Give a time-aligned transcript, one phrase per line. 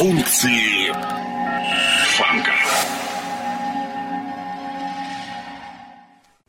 [0.00, 0.94] Функции
[2.16, 2.52] фанка.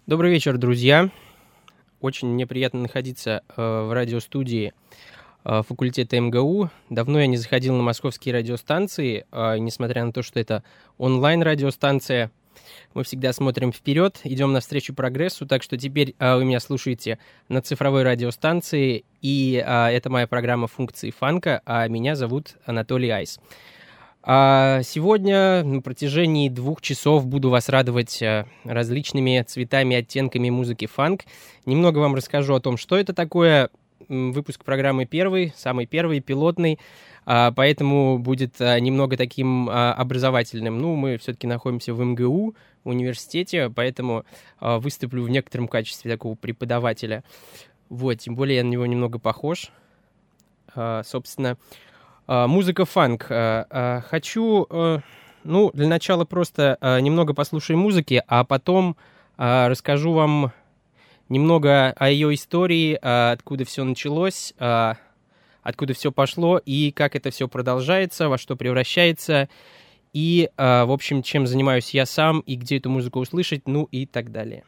[0.08, 1.10] Добрый вечер, друзья.
[2.00, 4.72] Очень мне приятно находиться э, в радиостудии
[5.44, 6.70] э, факультета МГУ.
[6.90, 10.64] Давно я не заходил на московские радиостанции, э, несмотря на то, что это
[10.98, 12.32] онлайн-радиостанция.
[12.94, 17.20] Мы всегда смотрим вперед, идем навстречу прогрессу, так что теперь э, вы меня слушаете
[17.50, 23.40] на цифровой радиостанции, и э, это моя программа «Функции фанка», а меня зовут Анатолий Айс.
[24.24, 31.22] А сегодня на протяжении двух часов буду вас радовать э, различными цветами, оттенками музыки фанк.
[31.66, 33.72] Немного вам расскажу о том, что это такое.
[34.12, 36.80] Выпуск программы первый, самый первый, пилотный,
[37.26, 40.80] а, поэтому будет а, немного таким а, образовательным.
[40.80, 42.54] Ну, мы все-таки находимся в МГУ,
[42.84, 44.26] университете, поэтому
[44.60, 47.24] выступлю в некотором качестве такого преподавателя.
[47.88, 49.72] Вот, тем более я на него немного похож.
[50.76, 51.58] Собственно,
[52.28, 53.28] музыка фанк.
[54.10, 55.00] Хочу, э,
[55.44, 58.98] ну, для начала просто немного послушаем музыки, а потом
[59.38, 60.52] расскажу вам
[61.32, 68.30] немного о ее истории, откуда все началось, откуда все пошло и как это все продолжается,
[68.30, 69.50] во что превращается,
[70.14, 74.32] и, в общем, чем занимаюсь я сам, и где эту музыку услышать, ну и так
[74.32, 74.64] далее.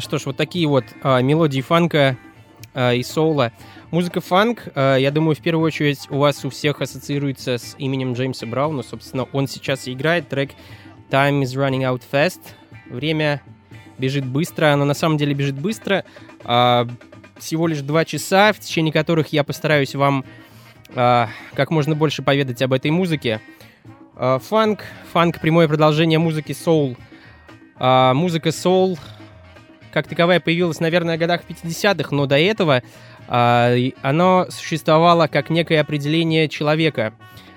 [0.00, 2.16] Что ж, вот такие вот а, мелодии фанка
[2.74, 3.52] а, и соула.
[3.90, 8.14] Музыка фанк, а, я думаю, в первую очередь у вас у всех ассоциируется с именем
[8.14, 8.82] Джеймса Брауна.
[8.82, 10.52] Собственно, он сейчас играет трек
[11.10, 12.40] Time is running out fast.
[12.88, 13.42] Время
[13.98, 16.04] бежит быстро, оно на самом деле бежит быстро.
[16.44, 16.86] А,
[17.38, 20.24] всего лишь два часа, в течение которых я постараюсь вам
[20.94, 23.40] а, как можно больше поведать об этой музыке.
[24.16, 26.96] А, фанк, фанк прямое продолжение музыки соул.
[27.76, 28.98] А, музыка соул
[29.92, 32.82] как таковая появилась, наверное, в годах 50-х, но до этого
[33.28, 37.14] а, оно существовало как некое определение человека,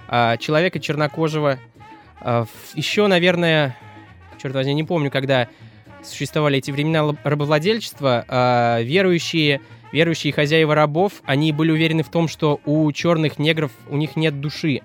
[0.07, 1.59] а, человека чернокожего.
[2.19, 2.45] А,
[2.75, 3.77] еще, наверное,
[4.41, 5.47] черт возьми, не помню, когда
[6.03, 9.61] существовали эти времена рабовладельчества, э, верующие,
[9.91, 14.39] верующие хозяева рабов, они были уверены в том, что у черных негров у них нет
[14.39, 14.81] души.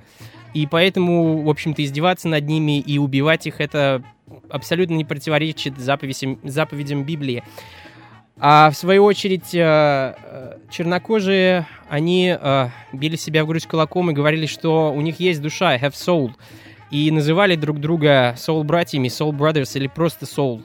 [0.55, 4.03] И поэтому, в общем-то, издеваться над ними и убивать их это
[4.49, 7.43] абсолютно не противоречит заповедям, заповедям Библии.
[8.43, 14.15] А в свою очередь э, э, чернокожие, они э, били себя в грудь кулаком и
[14.15, 16.31] говорили, что у них есть душа, have soul.
[16.91, 20.65] И называли друг друга soul братьями, soul brothers или просто soul.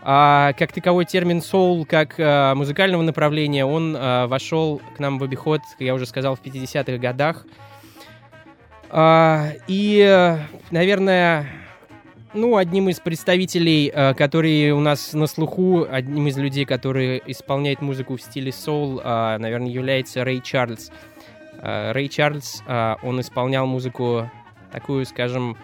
[0.00, 2.18] А как таковой термин soul как
[2.56, 3.96] музыкального направления, он
[4.28, 7.46] вошел к нам в обиход, как я уже сказал, в 50-х годах.
[8.90, 10.38] А, и,
[10.70, 11.48] наверное,
[12.34, 17.80] ну, одним из представителей, э, которые у нас на слуху, одним из людей, которые исполняет
[17.80, 20.90] музыку в стиле соул, э, наверное, является Рэй Чарльз.
[21.62, 24.28] Э, Рэй Чарльз, он исполнял музыку
[24.72, 25.56] такую, скажем,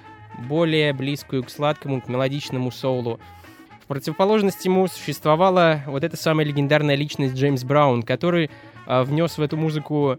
[0.48, 3.18] более близкую к сладкому, к мелодичному соулу.
[3.82, 8.48] В противоположность ему существовала вот эта самая легендарная личность Джеймс Браун, который
[8.86, 10.18] внес в эту музыку а,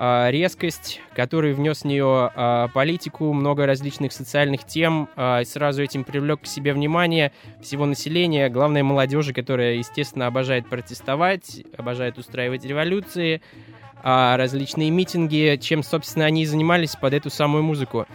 [0.00, 6.40] резкость, который внес в нее а, политику, много различных социальных тем, а, сразу этим привлек
[6.40, 13.42] к себе внимание всего населения, главное молодежи, которая, естественно, обожает протестовать, обожает устраивать революции,
[14.02, 18.06] различные митинги, чем, собственно, они и занимались под эту самую музыку.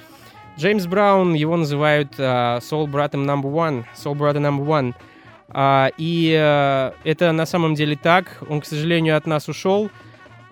[0.58, 5.92] Джеймс Браун, его называют Soul братом number one, Soul brother number one.
[6.00, 8.42] И э, это на самом деле так.
[8.50, 9.92] Он, к сожалению, от нас ушел.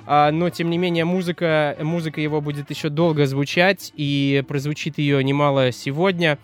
[0.06, 5.24] А, но тем не менее музыка, музыка его будет еще долго звучать, и прозвучит ее
[5.24, 6.38] немало сегодня.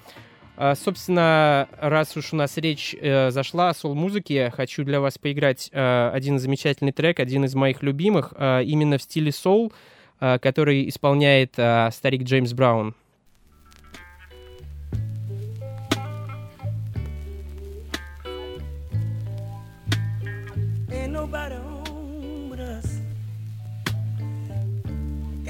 [0.62, 5.70] А, собственно, раз уж у нас речь э, зашла о сол-музыке, хочу для вас поиграть
[5.72, 9.72] э, один замечательный трек, один из моих любимых, э, именно в стиле сол,
[10.20, 12.94] э, который исполняет э, старик Джеймс Браун.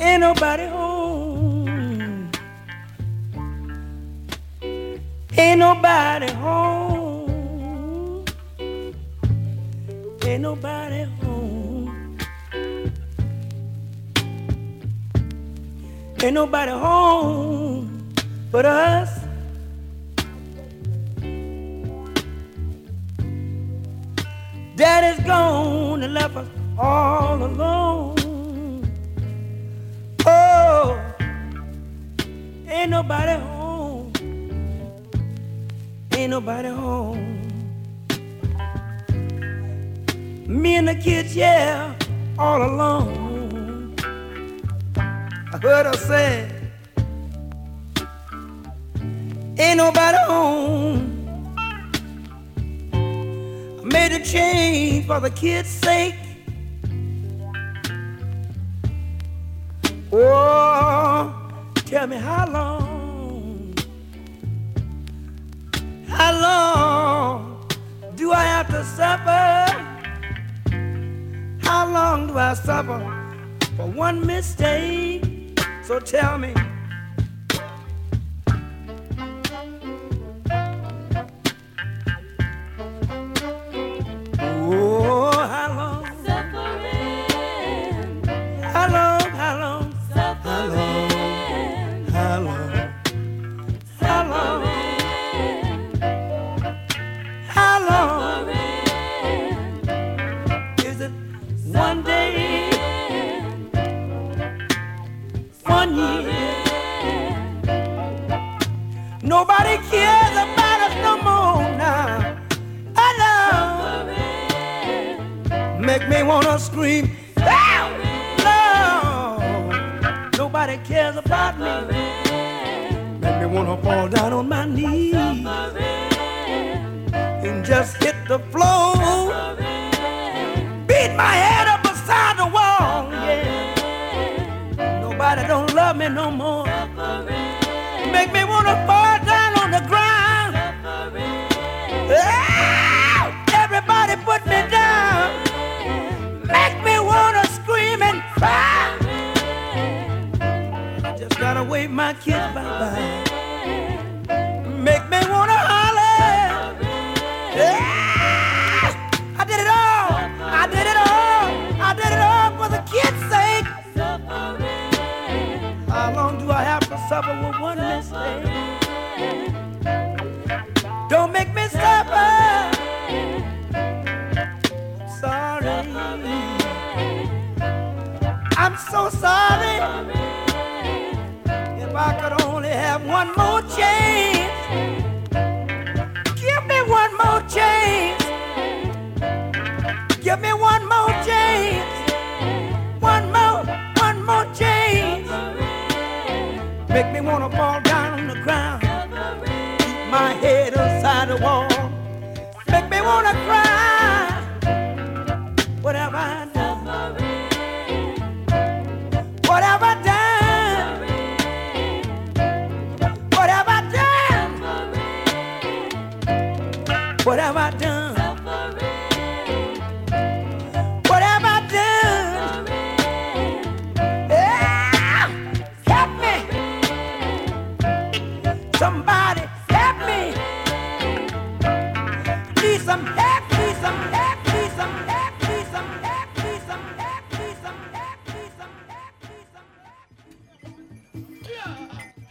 [0.02, 2.32] Ain't nobody home.
[5.38, 8.26] Ain't nobody home.
[10.24, 12.18] Ain't nobody home.
[16.24, 18.10] Ain't nobody home
[18.52, 19.20] but us.
[24.78, 26.48] Daddy's gone and left us
[26.78, 28.19] all alone.
[32.80, 34.14] Ain't nobody home.
[36.16, 37.42] Ain't nobody home.
[40.48, 41.94] Me and the kids, yeah,
[42.38, 43.96] all alone.
[44.98, 46.50] I heard her say,
[49.58, 51.02] Ain't nobody home.
[53.68, 56.16] I made a change for the kids' sake.
[60.12, 60.79] Oh,
[61.90, 63.74] tell me how long,
[66.08, 67.68] how long
[68.16, 69.66] do I have to suffer?
[71.64, 73.00] How long do I suffer
[73.76, 75.60] for one mistake?
[75.84, 76.54] So tell me.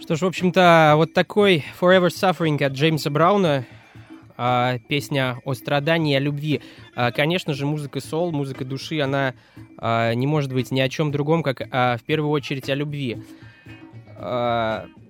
[0.09, 3.67] Что ж, в общем-то, вот такой Forever Suffering от Джеймса Брауна,
[4.39, 6.63] а, песня о страдании, о любви.
[6.97, 9.35] А, Конечно же, музыка сол, музыка души, она
[9.77, 13.19] а, не может быть ни о чем другом, как в первую очередь о любви.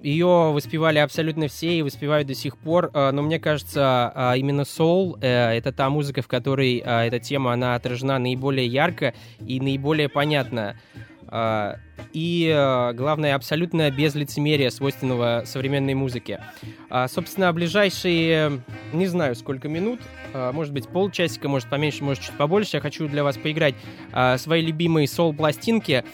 [0.02, 5.56] Ее воспевали абсолютно все и воспевают до сих пор, но мне кажется, именно соул э,
[5.56, 9.14] это та музыка, в которой эта тема она отражена наиболее ярко
[9.46, 10.76] и наиболее понятно.
[11.30, 11.76] А,
[12.12, 16.40] И, а, главное, абсолютно без лицемерия, свойственного современной музыке.
[16.90, 20.00] А, Собственно, ближайшие, не знаю, сколько минут,
[20.32, 23.74] а, может быть, полчасика, может, поменьше, может, чуть побольше, я хочу для вас поиграть
[24.38, 26.04] свои любимые сол-пластинки.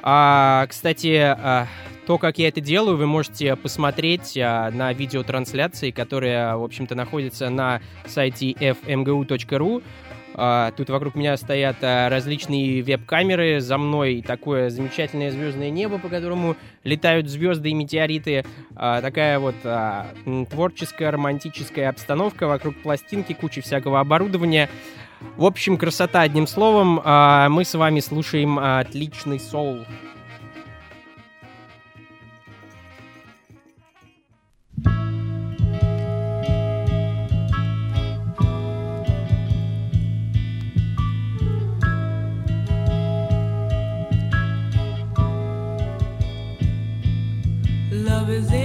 [0.00, 1.36] Кстати,
[2.08, 7.50] то, как я это делаю, вы можете посмотреть а, на видеотрансляции, которая, в общем-то, находится
[7.50, 9.82] на сайте fmgu.ru.
[10.40, 16.08] А, Тут вокруг меня стоят а, различные веб-камеры, за мной такое замечательное звездное небо, по
[16.08, 18.44] которому летают звезды и метеориты.
[18.76, 19.56] А, Такая вот
[20.48, 24.70] творческая, романтическая обстановка вокруг пластинки, куча всякого оборудования.
[25.36, 27.00] В общем, красота, одним словом.
[27.52, 29.84] Мы с вами слушаем отличный соул.
[48.28, 48.57] Love is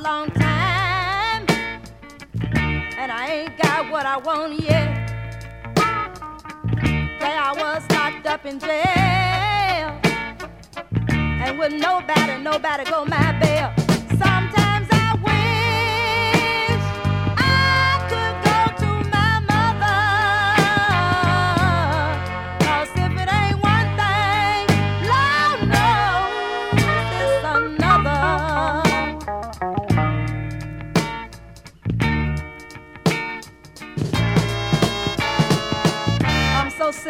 [0.00, 1.46] long time,
[2.98, 5.08] and I ain't got what I want yet.
[7.20, 10.00] Say I was locked up in jail,
[11.44, 13.72] and with nobody, nobody go my bail.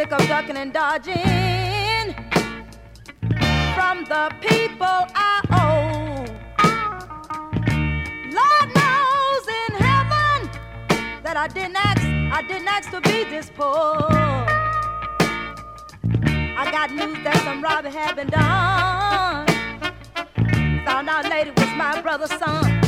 [0.00, 2.14] sick of ducking and dodging
[3.74, 6.24] from the people I owe.
[8.38, 10.38] Lord knows in heaven
[11.22, 12.02] that I didn't ask,
[12.32, 13.98] I didn't ask to be this poor.
[16.62, 19.46] I got news that some robbery had been done.
[20.86, 22.79] Found out later was my brother's son.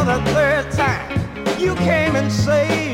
[0.00, 1.58] for the third time.
[1.58, 2.89] You came and saved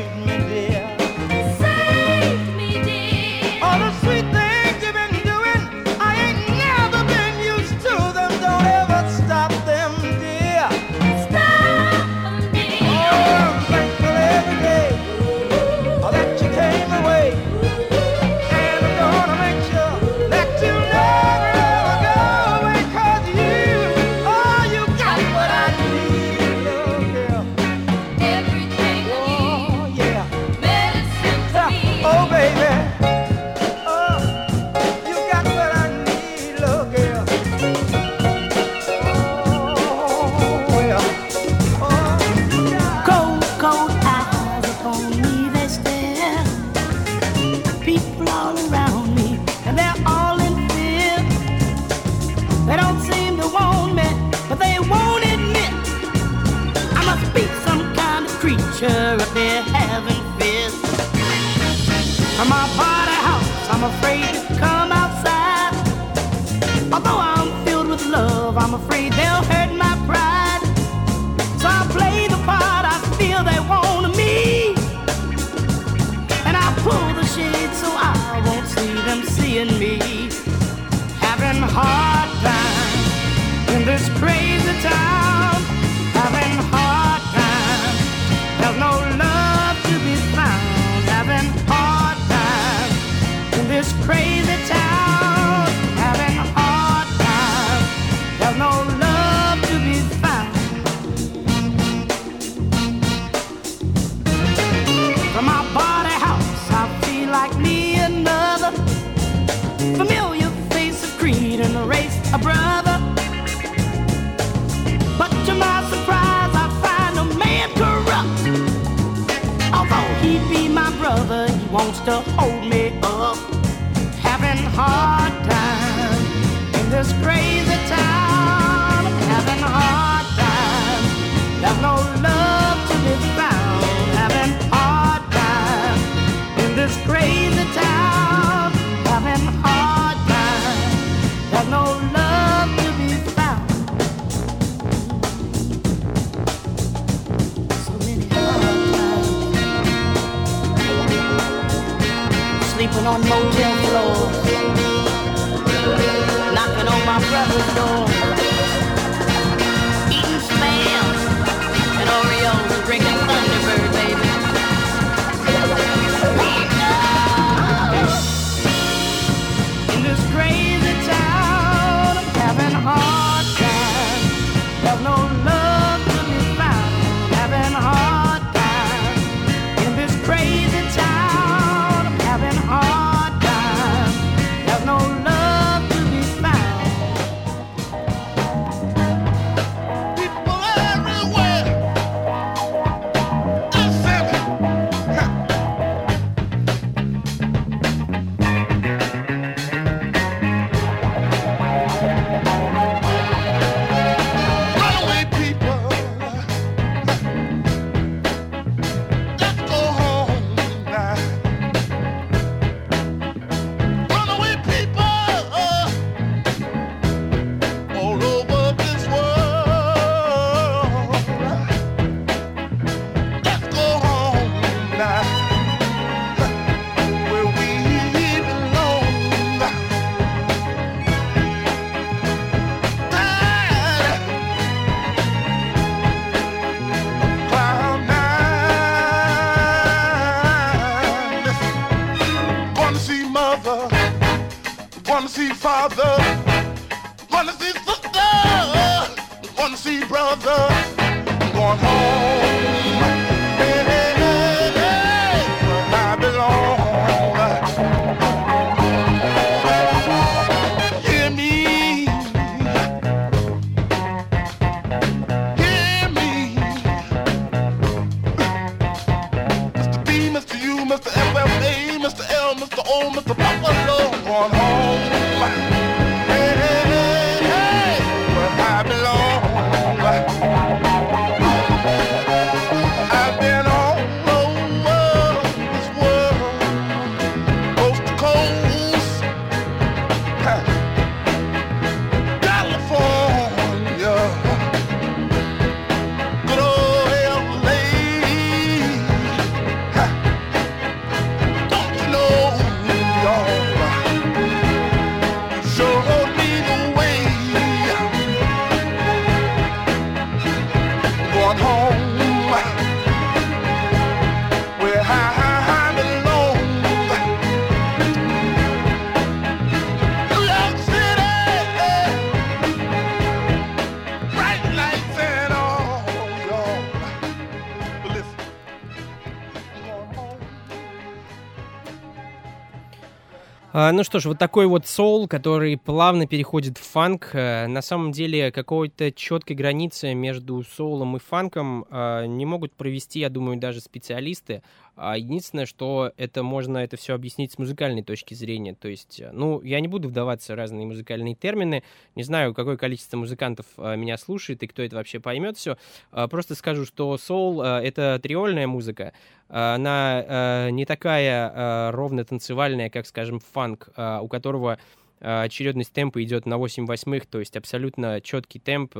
[333.87, 337.29] А, ну что ж, вот такой вот соул, который плавно переходит в фанк.
[337.31, 343.21] Э, на самом деле, какой-то четкой границы между соулом и фанком э, не могут провести,
[343.21, 344.61] я думаю, даже специалисты.
[344.97, 348.73] А единственное, что это можно это все объяснить с музыкальной точки зрения.
[348.73, 351.83] То есть, э, ну, я не буду вдаваться в разные музыкальные термины.
[352.15, 355.77] Не знаю, какое количество музыкантов э, меня слушает и кто это вообще поймет все.
[356.11, 359.13] А просто скажу, что соул э,— это триольная музыка.
[359.49, 364.77] А она не такая ровно танцевальная, как, скажем, фанк, а, у которого
[365.19, 368.95] очередность темпа идет на 8 восьмых, то есть абсолютно четкий темп,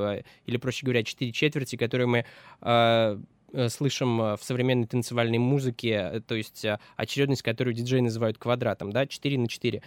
[0.46, 2.26] или, проще говоря, 4 четверти, которые мы
[3.54, 6.66] Э, слышим э, в современной танцевальной музыке, э, то есть
[6.98, 9.82] очередность, которую диджей называют квадратом, да, 4 на 4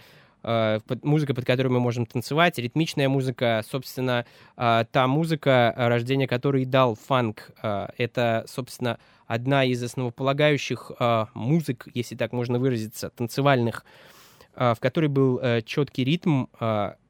[1.03, 7.51] музыка, под которую мы можем танцевать, ритмичная музыка, собственно, та музыка, рождение которой дал фанк.
[7.61, 8.97] Это, собственно,
[9.27, 10.93] одна из основополагающих
[11.35, 13.85] музык, если так можно выразиться, танцевальных,
[14.55, 16.45] в которой был четкий ритм,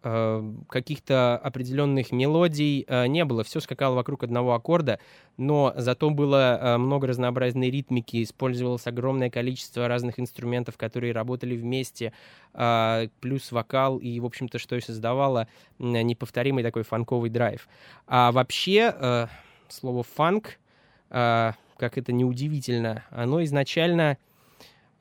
[0.02, 5.00] каких-то определенных мелодий э, не было, все скакало вокруг одного аккорда,
[5.38, 12.14] но зато было э, много разнообразной ритмики, использовалось огромное количество разных инструментов, которые работали вместе,
[13.22, 15.48] плюс вокал, и, в общем-то, что и создавало
[15.80, 17.68] неповторимый такой фанковый драйв.
[18.08, 19.28] А вообще, э,
[19.70, 20.60] слово «фанк»,
[21.12, 24.18] э, как это неудивительно, оно изначально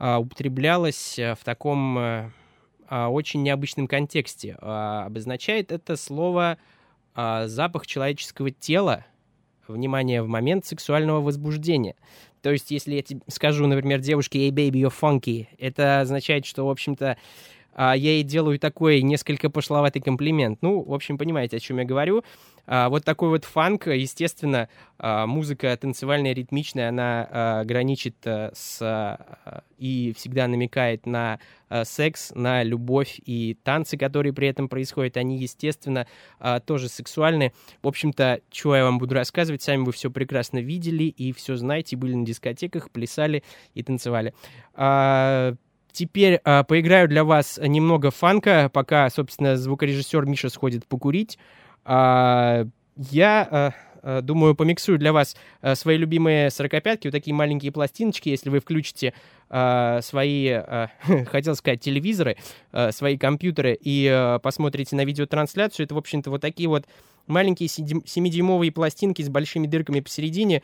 [0.00, 2.30] употреблялось э, в таком э,
[2.90, 4.56] очень необычном контексте.
[4.60, 6.58] А, Обозначает это слово
[7.14, 9.06] а, запах человеческого тела,
[9.68, 11.94] внимание, в момент сексуального возбуждения.
[12.42, 16.66] То есть, если я тебе скажу, например, девушке «Эй, baby, you're funky», это означает, что,
[16.66, 17.16] в общем-то, а,
[17.76, 20.58] я ей делаю такой несколько пошловатый комплимент.
[20.62, 22.24] Ну, в общем, понимаете, о чем я говорю.
[22.66, 28.78] А, вот такой вот фанк, естественно, а, музыка танцевальная, ритмичная, она а, граничит а, с
[28.80, 35.16] а, и всегда намекает на а, секс, на любовь и танцы, которые при этом происходят,
[35.16, 36.06] они, естественно,
[36.38, 37.52] а, тоже сексуальны.
[37.82, 41.96] В общем-то, чего я вам буду рассказывать, сами вы все прекрасно видели и все знаете,
[41.96, 43.42] были на дискотеках, плясали
[43.74, 44.32] и танцевали.
[45.92, 51.38] Теперь а, поиграю для вас немного фанка, пока, собственно, звукорежиссер Миша сходит покурить.
[51.84, 55.36] А, я а, думаю, помиксую для вас
[55.74, 59.12] свои любимые 45-ки, вот такие маленькие пластиночки, если вы включите
[59.52, 60.90] а, свои, а,
[61.26, 62.36] хотел сказать, телевизоры,
[62.70, 65.84] а, свои компьютеры и посмотрите на видеотрансляцию.
[65.84, 66.86] Это, в общем-то, вот такие вот
[67.26, 70.62] маленькие 7-дюймовые пластинки с большими дырками посередине.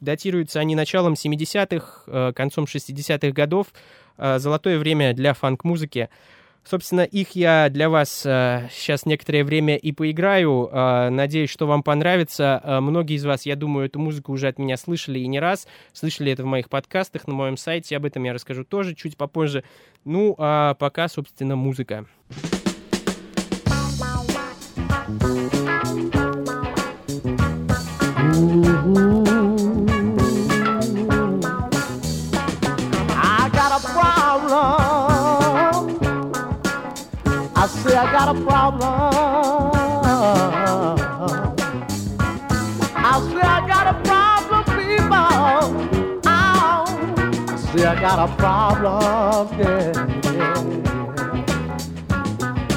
[0.00, 3.68] Э, Датируются они началом 70-х, э, концом 60-х годов.
[4.16, 6.08] Э, Золотое время для фанк-музыки.
[6.64, 10.68] Собственно, их я для вас э, сейчас некоторое время и поиграю.
[10.70, 12.60] Э, надеюсь, что вам понравится.
[12.62, 15.66] Э, многие из вас, я думаю, эту музыку уже от меня слышали и не раз.
[15.92, 17.96] Слышали это в моих подкастах, на моем сайте.
[17.96, 19.64] Об этом я расскажу тоже чуть попозже.
[20.04, 22.06] Ну, а пока, собственно, музыка.
[28.38, 29.17] I
[38.18, 38.82] got a problem.
[42.96, 45.28] I say I got a problem, people.
[46.26, 46.84] Ow.
[47.48, 49.92] I say I got a problem, yeah.
[50.34, 50.58] yeah.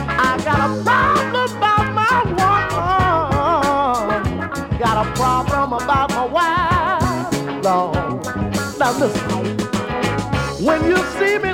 [0.09, 2.17] I got a problem about my
[4.19, 4.77] woman.
[4.77, 7.63] Got a problem about my wife.
[7.63, 7.95] Lord.
[8.77, 9.41] Now listen.
[10.63, 11.50] When you see me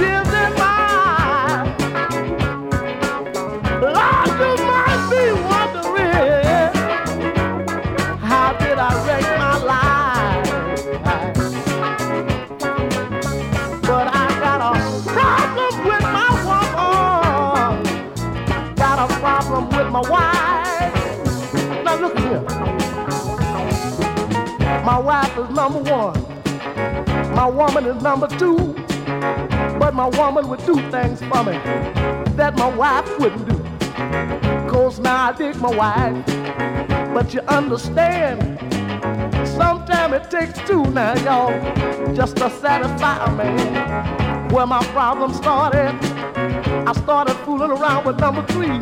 [0.00, 1.74] my
[3.80, 4.38] life?
[4.38, 6.72] You might be wondering,
[8.20, 10.48] how did I wreck my life?
[13.82, 14.72] But I got a
[15.12, 17.82] problem with my woman,
[18.76, 20.94] got a problem with my wife.
[21.84, 22.42] Now look here.
[24.84, 26.14] My wife is number one.
[27.34, 28.74] My woman is number two.
[29.88, 31.52] But my woman would do things for me
[32.36, 33.58] that my wife wouldn't do.
[34.68, 36.26] Cause now I dig my wife.
[37.14, 38.58] But you understand,
[39.48, 44.50] sometimes it takes two now, y'all, just to satisfy a man.
[44.50, 45.94] Where my problem started,
[46.86, 48.78] I started fooling around with number three.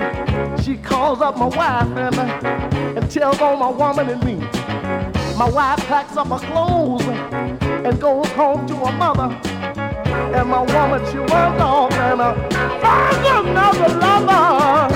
[0.65, 4.39] She calls up my wife and, and tells on my woman and me.
[5.37, 9.56] My wife packs up her clothes and goes home to her mother.
[10.35, 12.35] And my woman, she runs off and uh,
[12.81, 14.89] finds another lover.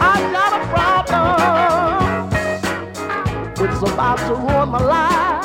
[0.00, 1.28] I got a problem.
[3.68, 5.44] It's about to ruin my life.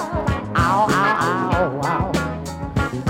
[0.56, 1.18] Ow, ow,
[1.60, 2.12] ow, ow.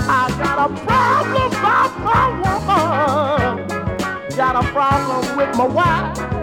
[0.08, 3.68] I got a problem about my woman.
[4.36, 6.33] Got a problem with my wife.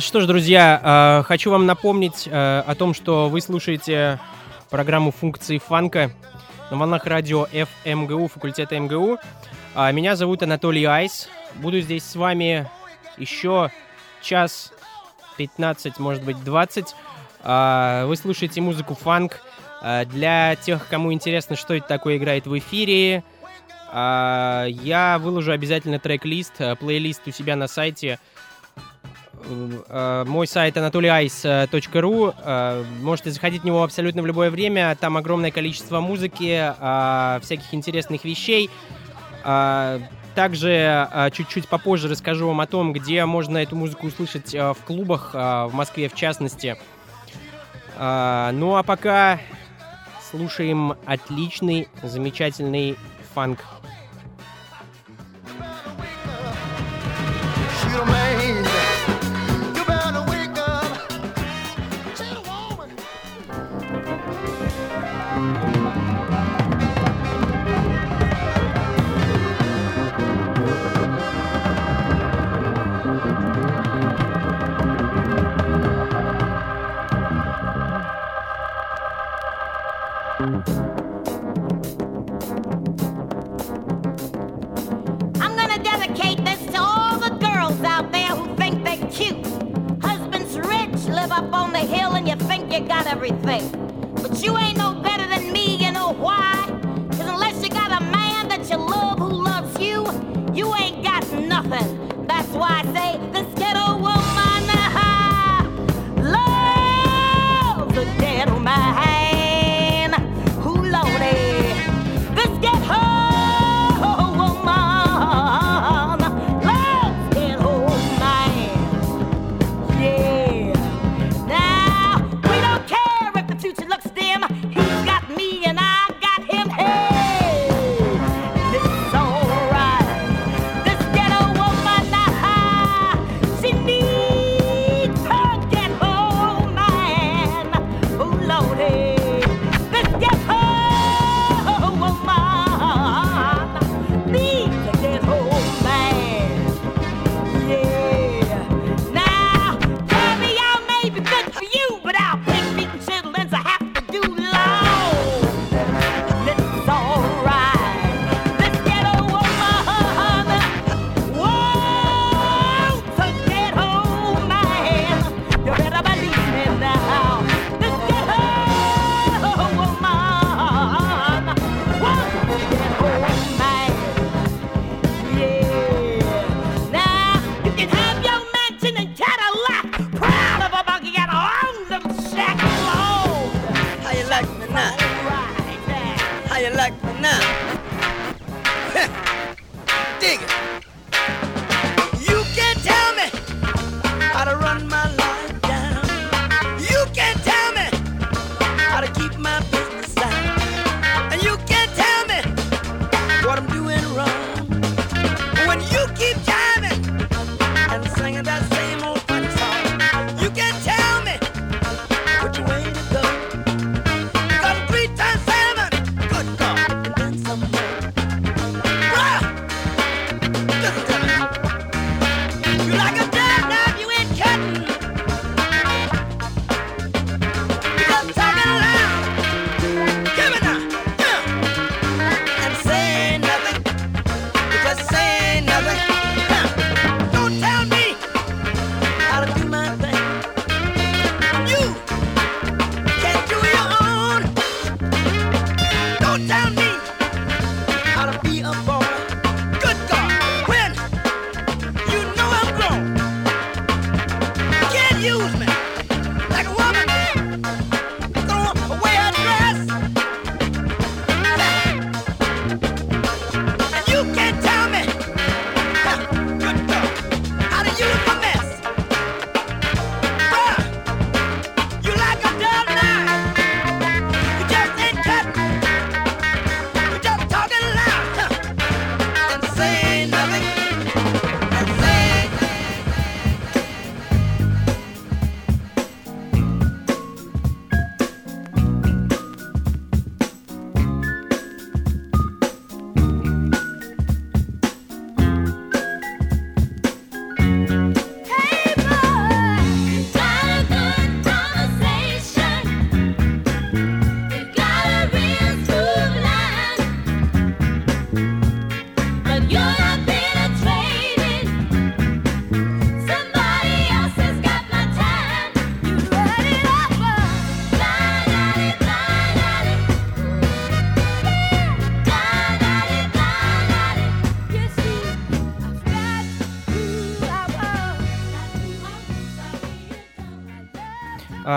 [0.00, 4.18] Что ж, друзья, а, хочу вам напомнить а, о том, что вы слушаете
[4.70, 6.10] программу функции фанка
[6.70, 9.18] на волнах радио ФМГУ, факультета МГУ.
[9.74, 11.28] А, Меня зовут Анатолий Айс.
[11.56, 12.70] Буду здесь с вами
[13.18, 13.70] еще
[14.22, 14.72] час
[15.36, 16.94] 15, может быть, 20.
[17.42, 19.42] А, Вы слушаете музыку фанк.
[19.82, 23.24] А, Для тех, кому интересно, что это такое играет в эфире,
[23.88, 28.18] а, я выложу обязательно трек-лист, а, плейлист у себя на сайте.
[29.88, 32.34] Э, Мой сайт anatolyice.ru.
[32.44, 34.96] Э, Можете заходить в него абсолютно в любое время.
[35.00, 38.70] Там огромное количество музыки, а, всяких интересных вещей.
[40.34, 45.70] Также чуть-чуть попозже расскажу вам о том, где можно эту музыку услышать в клубах, в
[45.72, 46.76] Москве в частности.
[47.96, 49.38] Ну а пока
[50.30, 52.96] слушаем отличный, замечательный
[53.34, 53.60] фанк.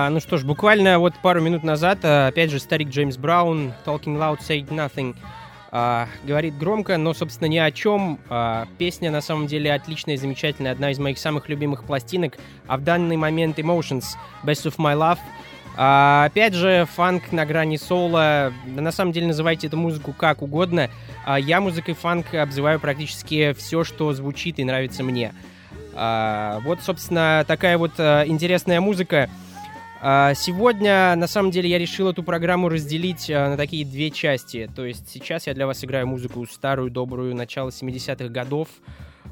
[0.10, 4.18] Ну что ж, буквально вот пару минут назад, а, опять же, старик Джеймс Браун, Talking
[4.18, 5.16] Loud, Say Nothing,
[5.72, 8.20] а, говорит громко, но, собственно, ни о чем.
[8.30, 12.38] А, песня, на самом деле, отличная замечательная, одна из моих самых любимых пластинок,
[12.68, 14.04] а в данный момент Emotions,
[14.44, 15.20] Best of My Love.
[15.76, 20.90] Опять же, фанк на грани соло, на самом деле, называйте эту музыку как угодно.
[21.26, 25.34] А, я музыкой фанк обзываю практически все, что звучит и нравится мне.
[25.94, 29.30] Вот, собственно, такая вот интересная музыка.
[30.02, 34.70] А, Сегодня, на самом деле, я решил эту программу разделить а, на такие две части.
[34.74, 38.70] То есть сейчас я для вас играю музыку старую, добрую, начала 70-х годов,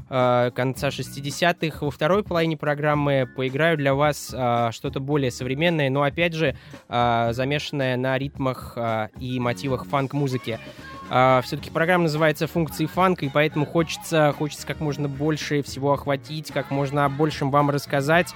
[0.10, 1.86] а, конца 60-х.
[1.86, 6.58] Во второй половине программы поиграю для вас что-то более современное, но, опять же,
[6.90, 8.78] замешанное на ритмах
[9.20, 10.60] и мотивах фанк-музыки.
[11.08, 16.70] Все-таки программа называется «Функции фанка», и поэтому хочется, хочется как можно больше всего охватить, как
[16.70, 18.34] можно о большем вам рассказать.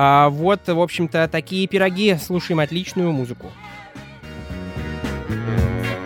[0.00, 2.14] А, вот, в общем-то, такие пироги.
[2.14, 3.50] Слушаем отличную музыку.
[5.28, 5.97] You're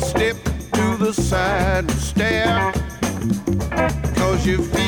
[0.00, 0.36] step
[0.72, 2.72] to the side and stare.
[4.16, 4.85] Cause you're feeling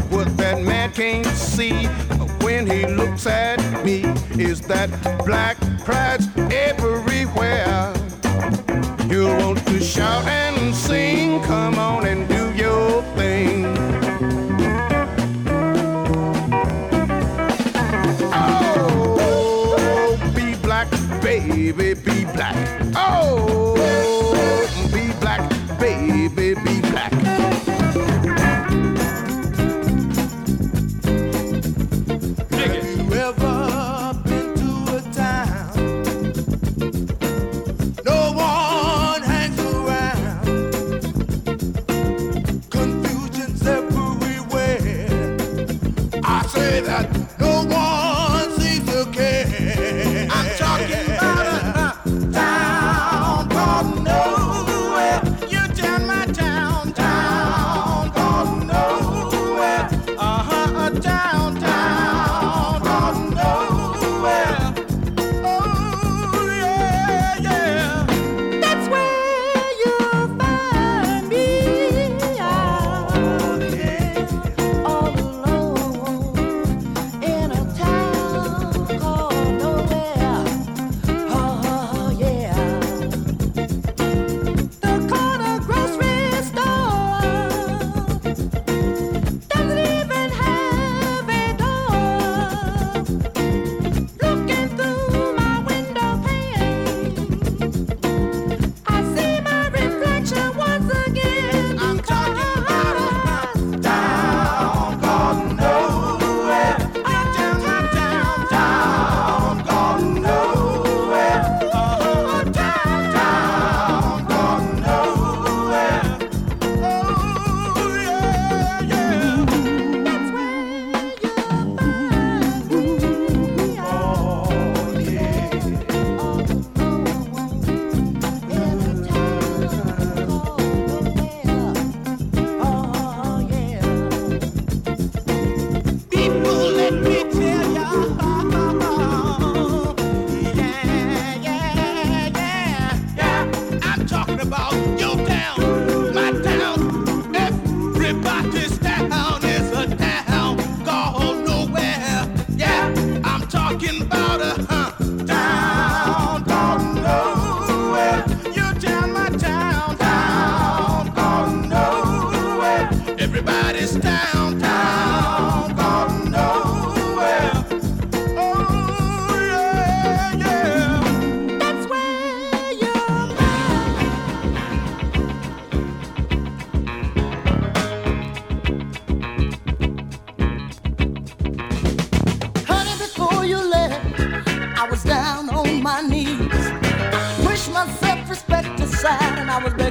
[0.00, 1.86] But what that man can't see.
[2.40, 4.02] When he looks at me
[4.38, 4.88] is that
[5.26, 6.26] black pride's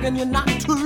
[0.10, 0.79] and you're not too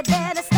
[0.00, 0.49] you better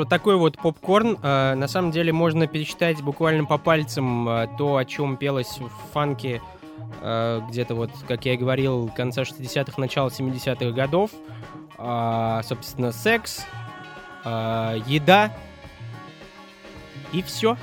[0.00, 1.18] вот такой вот попкорн.
[1.22, 5.70] Э, на самом деле можно пересчитать буквально по пальцам э, то, о чем пелось в
[5.92, 6.40] фанке
[7.02, 11.10] э, где-то вот, как я и говорил, конца 60-х, начала 70-х годов.
[11.76, 13.46] А, собственно, секс,
[14.24, 15.32] а, еда
[17.12, 17.56] и все.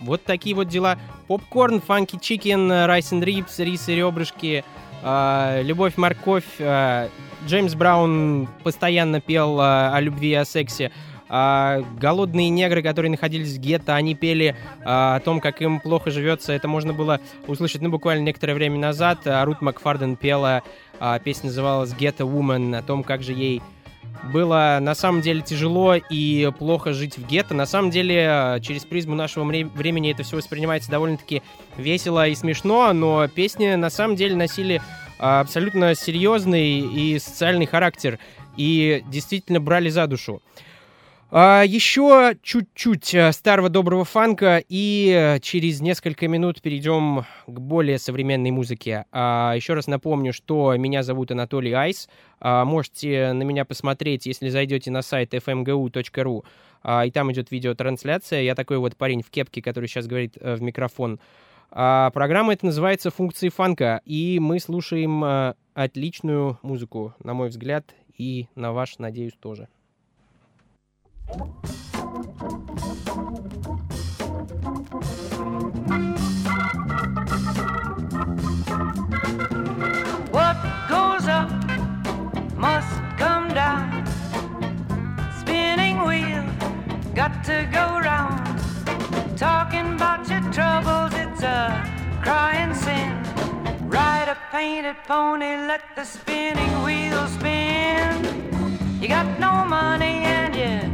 [0.00, 0.98] Вот такие вот дела.
[1.28, 4.64] Попкорн, funky chicken, rice and ribs, рис и ребрышки,
[5.02, 6.44] а, любовь, морковь.
[6.60, 7.08] а,
[7.46, 10.90] Джеймс Браун постоянно пел а, о любви и о сексе.
[11.28, 16.10] А, голодные негры, которые находились в гетто, они пели а, о том, как им плохо
[16.10, 16.52] живется.
[16.52, 19.20] Это можно было услышать, ну, буквально некоторое время назад.
[19.26, 20.62] А, Рут Макфарден пела,
[21.24, 23.62] песня называлась «Ghetto Woman», о том, как же ей
[24.32, 27.54] было на самом деле тяжело и плохо жить в гетто.
[27.54, 31.42] На самом деле, через призму нашего времени это все воспринимается довольно-таки
[31.76, 34.80] весело и смешно, но песни на самом деле носили
[35.18, 38.18] абсолютно серьезный и социальный характер
[38.56, 40.42] и действительно брали за душу.
[41.36, 47.98] А, еще чуть-чуть э, старого доброго фанка, и э, через несколько минут перейдем к более
[47.98, 49.06] современной музыке.
[49.10, 52.08] А, еще раз напомню, что меня зовут Анатолий Айс.
[52.38, 56.44] А, можете на меня посмотреть, если зайдете на сайт fmgu.ru,
[57.04, 58.42] и там идет видеотрансляция.
[58.42, 61.18] Я такой вот парень в кепке, который сейчас говорит э, в микрофон.
[61.70, 68.72] Программа эта называется «Функции фанка», и мы слушаем отличную музыку, на мой взгляд, и на
[68.72, 69.66] ваш, надеюсь, тоже.
[71.26, 71.40] What
[80.88, 81.50] goes up
[82.56, 84.06] must come down.
[85.40, 86.44] Spinning wheel,
[87.14, 88.58] got to go round.
[89.38, 91.90] Talking about your troubles, it's a
[92.22, 93.22] crying sin.
[93.88, 98.24] Ride a painted pony, let the spinning wheel spin.
[99.00, 100.93] You got no money and you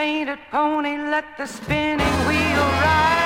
[0.00, 3.19] painted pony, let the spinning wheel ride.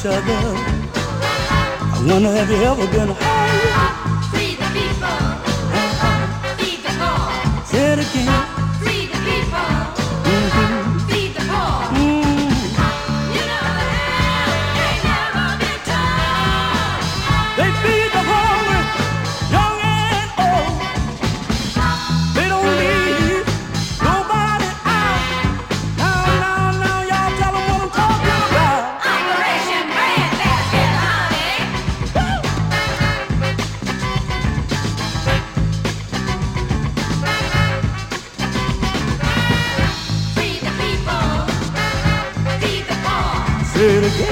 [0.00, 0.20] each other.
[1.92, 3.19] I wonder have you ever been
[43.80, 44.29] it again.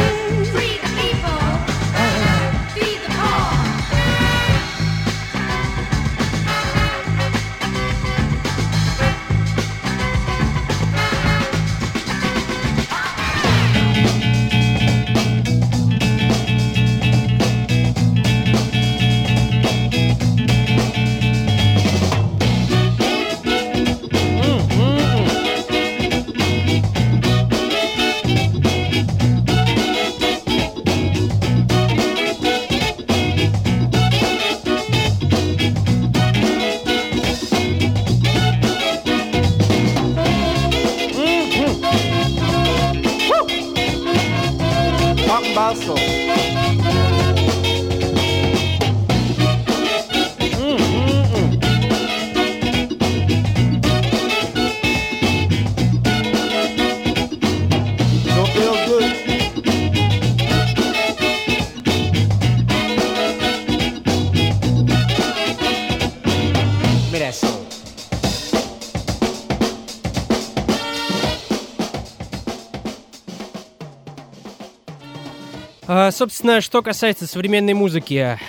[76.18, 78.40] собственно, что касается современной музыки.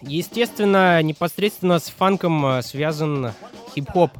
[0.00, 3.32] Естественно, непосредственно с фанком э, связан
[3.74, 4.12] хип-хоп.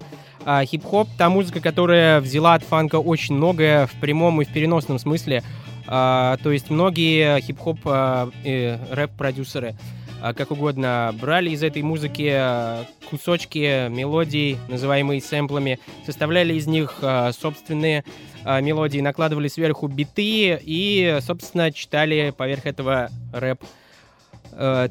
[0.45, 4.99] А хип-хоп— та музыка, которая взяла от фанка очень многое в прямом и в переносном
[4.99, 5.43] смысле.
[5.87, 9.77] А, то есть многие хип-хоп а, э, рэп-продюсеры
[10.21, 16.99] а, как угодно брали из этой музыки а, кусочки мелодий, называемые сэмплами, составляли из них
[17.01, 18.05] а, собственные
[18.45, 23.61] мелодии, накладывали сверху биты и, собственно, читали поверх этого рэп.
[24.53, 24.89] Э,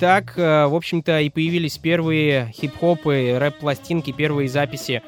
[0.00, 5.00] Так, э, в общем-то, и появились первые хип-хопы, рэп-пластинки, первые записи.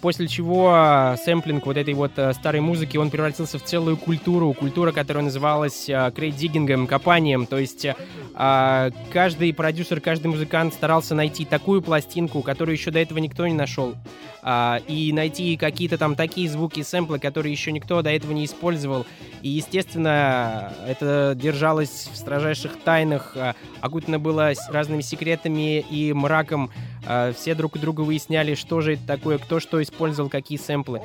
[0.00, 4.92] После чего сэмплинг вот этой вот э, старой музыки, он превратился в целую культуру, культура,
[4.92, 12.40] которая называлась крейддигингом, копанием, то есть э, каждый продюсер, каждый музыкант старался найти такую пластинку,
[12.40, 13.94] которую еще до этого никто не нашел,
[14.42, 19.06] а, и найти какие-то там такие звуки, сэмплы, которые еще никто до этого не использовал,
[19.40, 26.70] и, естественно, это держалось в строжайших тайнах, а, окутано было разными секретами и мраком,
[27.06, 31.02] а, все друг у друга выясняли, что же это такое, кто что использовал, какие сэмплы.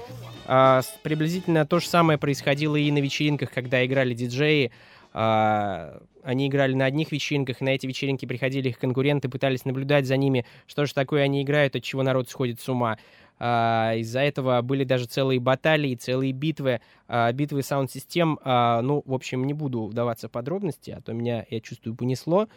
[0.48, 4.72] А, Приблизительно то же самое происходило и на вечеринках, когда играли диджеи.
[5.14, 10.06] А, Они играли на одних вечеринках, и на эти вечеринки приходили их конкуренты, пытались наблюдать
[10.06, 12.98] за ними, что же такое они играют, от чего народ сходит с ума.
[13.40, 18.40] А, Из-за этого были даже целые баталии, целые битвы, а, битвы саунд-систем.
[18.44, 22.48] Ну, в общем, не буду вдаваться в подробности, а то меня, я чувствую, понесло.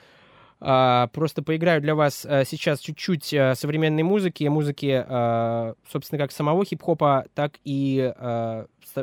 [0.63, 5.05] А, Просто поиграю для вас сейчас чуть-чуть современной музыки, музыки,
[5.91, 8.13] собственно, как самого хип-хопа, так и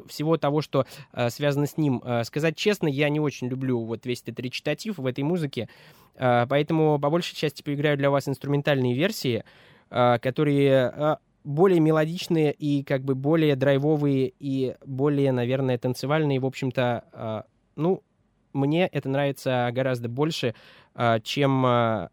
[0.07, 0.85] всего того, что
[1.29, 2.03] связано с ним.
[2.23, 5.69] Сказать честно, я не очень люблю вот весь этот речитатив в этой музыке,
[6.15, 9.43] поэтому по большей части поиграю для вас инструментальные версии,
[9.89, 11.17] которые
[11.47, 16.41] более мелодичные и как бы более драйвовые и более, наверное, танцевальные.
[16.41, 17.45] В общем-то, а,
[17.77, 18.03] ну,
[18.51, 20.55] мне это нравится гораздо больше,
[20.93, 22.09] а, чем, а,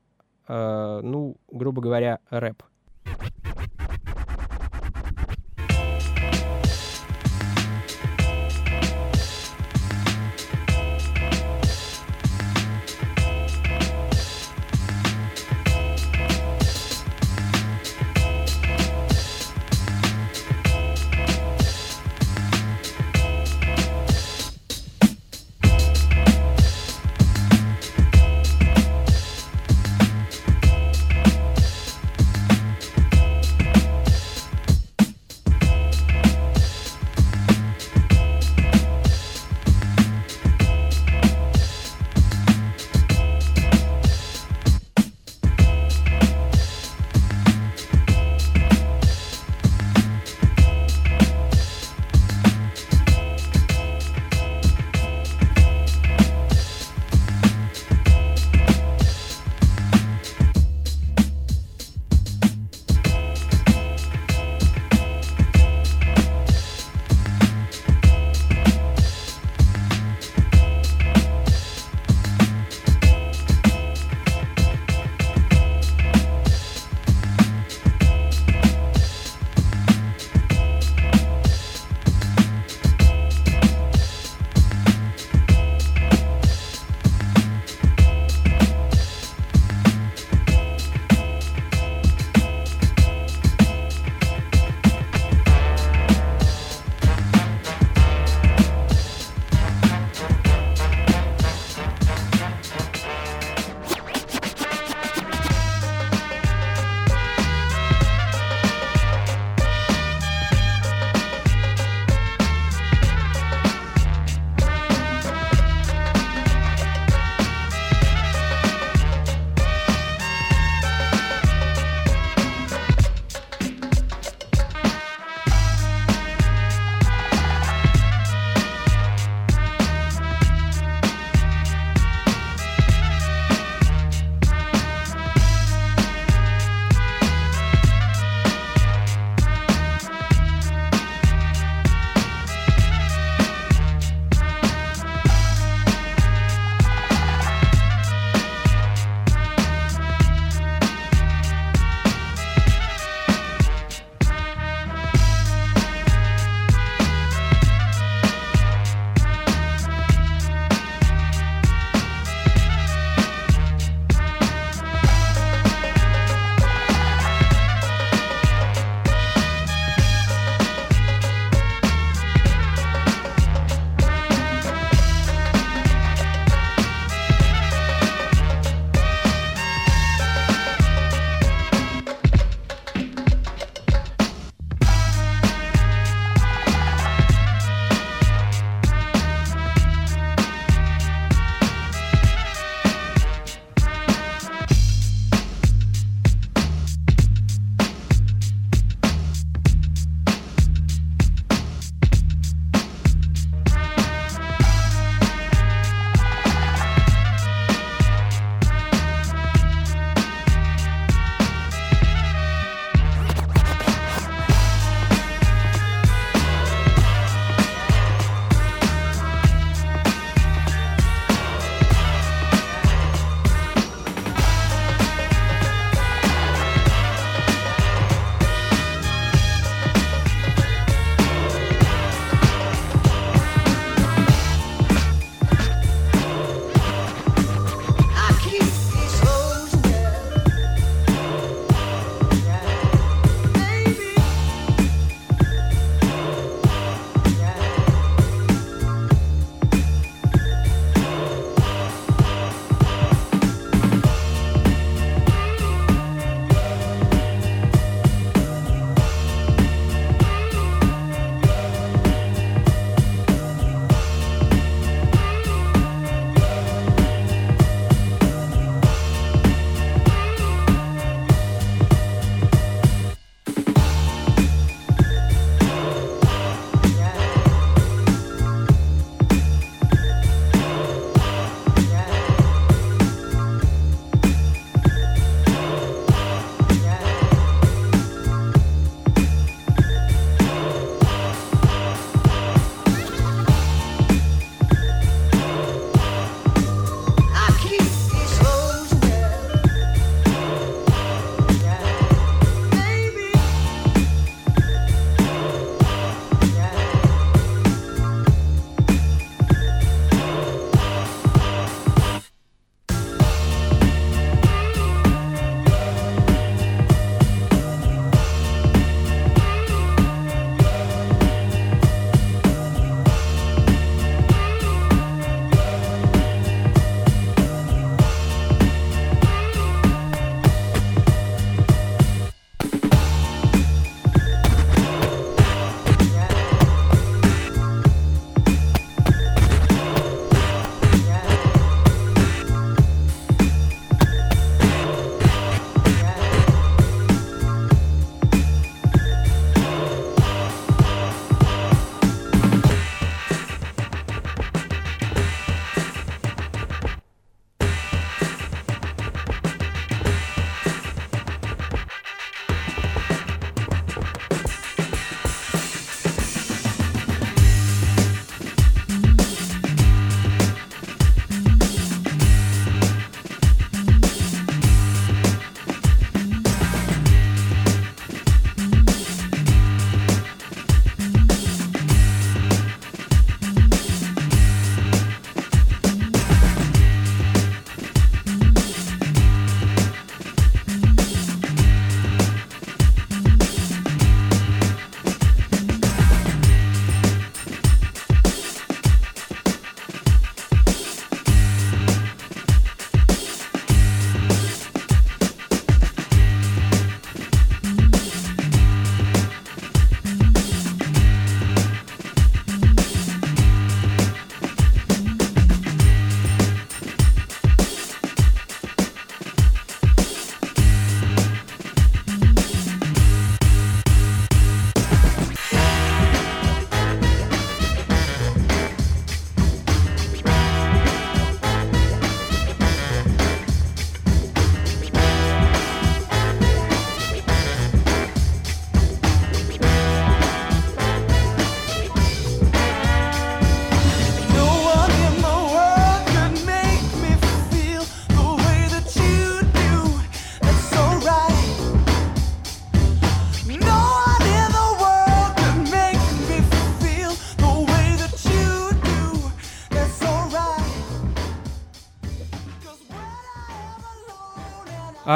[0.47, 2.62] ну, грубо говоря, рэп.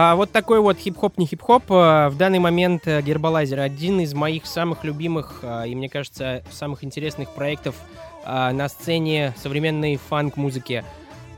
[0.08, 1.64] А, вот такой вот хип-хоп, не хип-хоп.
[1.68, 6.42] А, В данный момент э, Гербалайзер один из моих самых любимых а, и, мне кажется,
[6.50, 7.74] самых интересных проектов
[8.24, 10.82] а, на сцене современной фанк-музыки.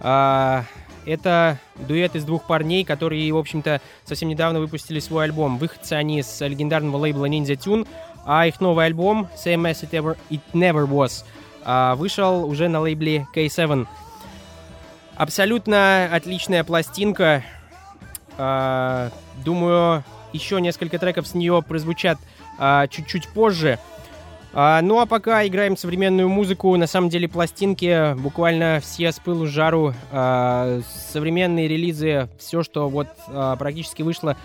[0.01, 5.59] Это дуэт из двух парней, которые, в общем-то, совсем недавно выпустили свой альбом.
[5.59, 7.89] Выходцы они с легендарного лейбла Ninja Tune,
[8.25, 11.25] а их новый альбом Same As It, Ever, It Never Was
[11.97, 13.87] вышел уже на лейбле K7.
[15.17, 17.45] Абсолютно отличная пластинка.
[18.43, 19.11] А,
[19.45, 20.03] Думаю,
[20.33, 22.19] еще несколько треков с нее прозвучат
[22.59, 23.79] а, чуть-чуть позже.
[24.53, 29.47] А, ну а пока играем современную музыку, на самом деле пластинки буквально все с пылу
[29.47, 34.37] жару, современные релизы, все, что вот практически вышло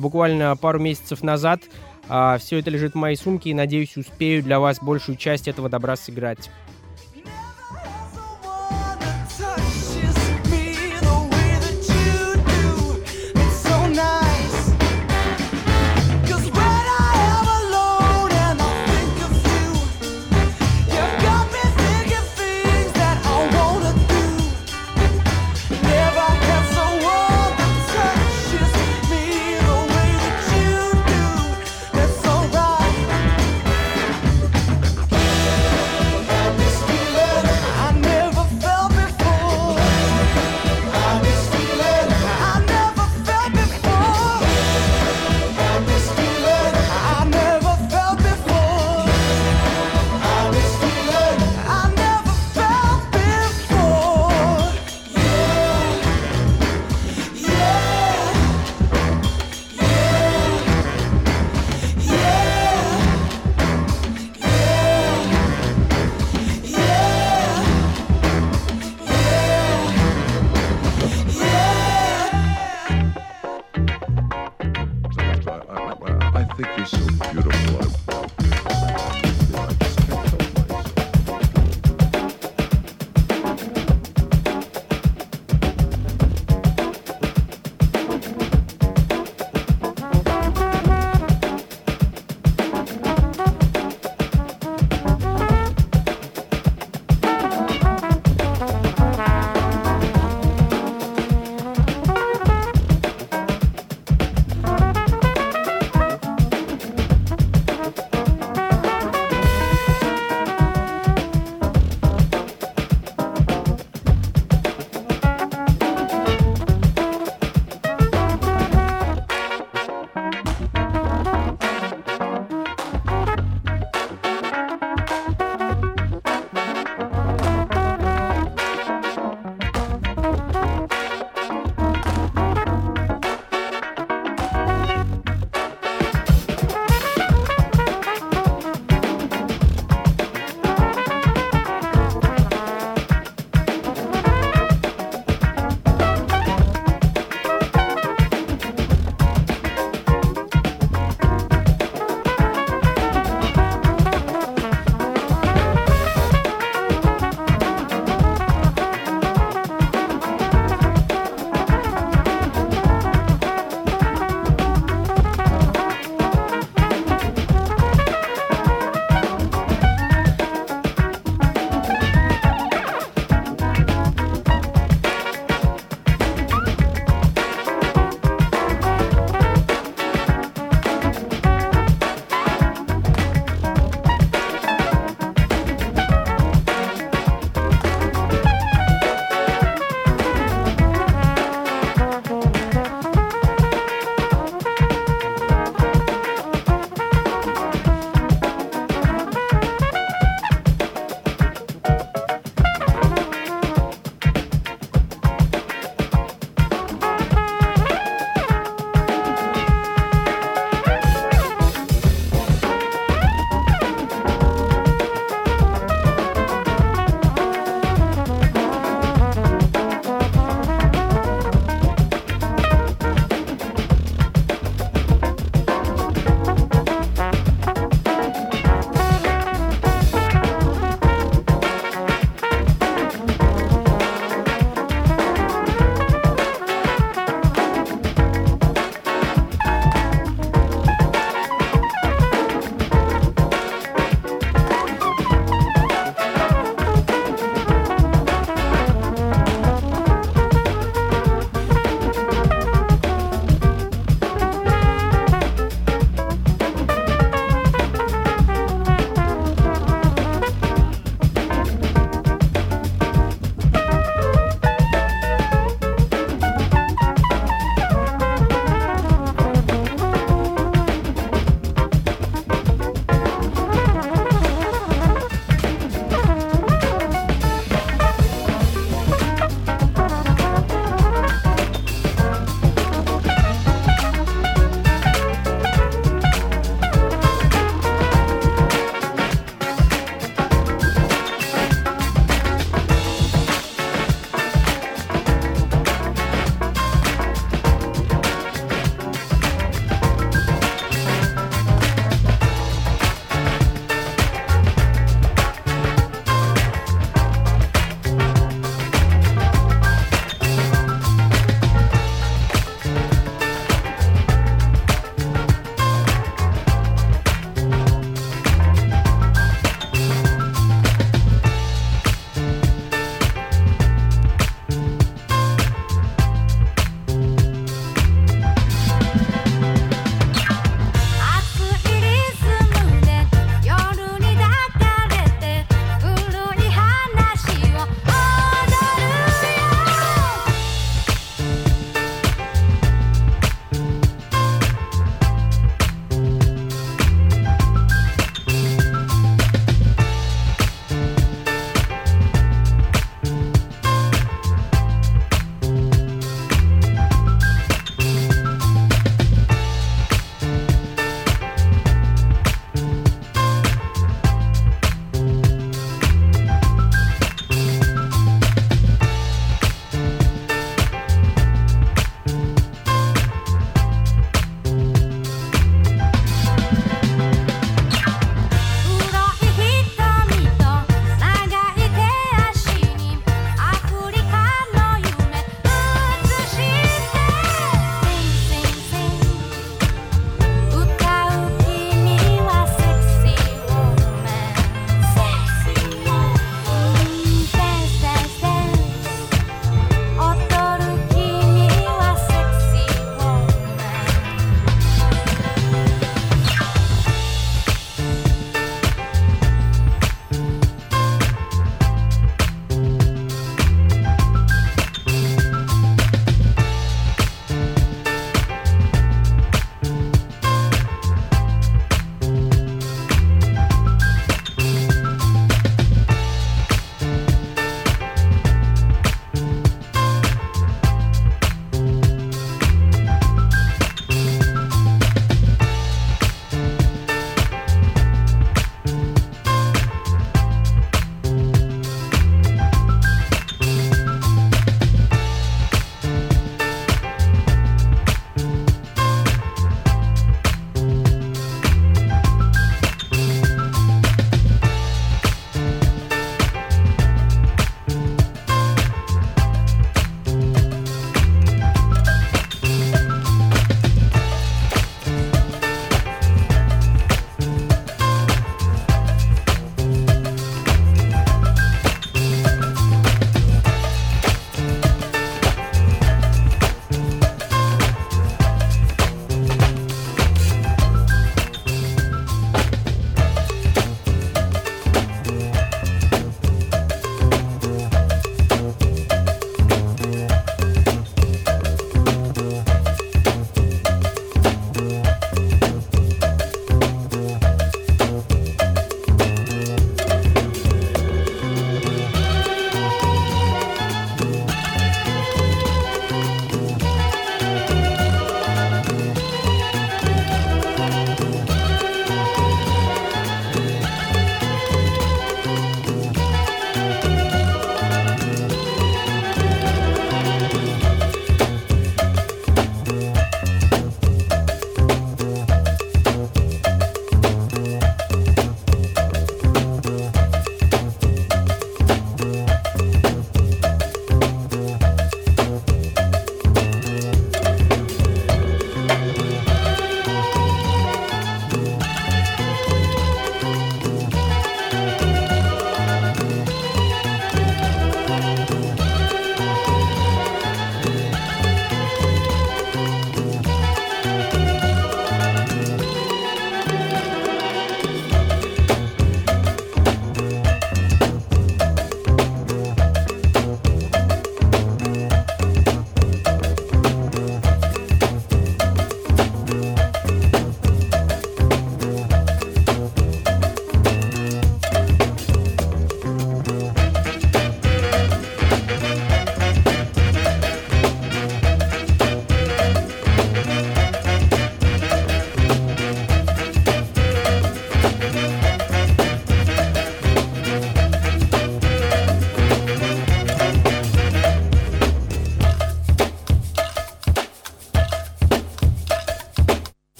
[0.00, 1.62] буквально пару месяцев назад,
[2.04, 5.96] все это лежит в моей сумке и надеюсь успею для вас большую часть этого добра
[5.96, 6.50] сыграть.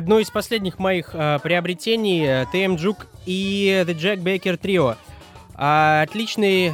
[0.00, 4.96] одно из последних моих э, приобретений э, ТМ Джук и The Jack Baker Trio.
[5.58, 6.72] Э, отличный э,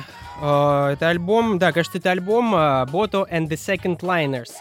[0.93, 4.53] это альбом, да, кажется, это альбом э, Boto and the Second Liners.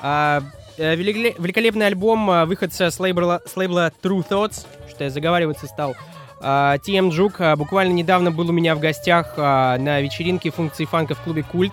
[0.00, 0.42] А,
[0.76, 5.96] э, великолепный альбом э, выходца с лейбла, с лейбла True Thoughts, что я заговариваться стал.
[6.40, 11.16] А, Тим Джук э, буквально недавно был у меня в гостях на вечеринке функции фанка
[11.16, 11.72] в клубе Культ.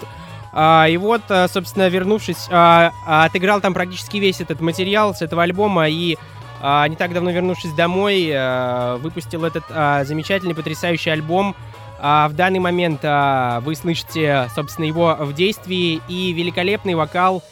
[0.57, 5.21] А, и вот, э, собственно, вернувшись, а, а, отыграл там практически весь этот материал с
[5.21, 6.15] этого альбома и
[6.61, 11.57] а, не так давно вернувшись домой, а, выпустил этот а, замечательный, потрясающий альбом.
[11.99, 17.43] А, в данный момент а, вы слышите, собственно, его в действии и великолепный вокал,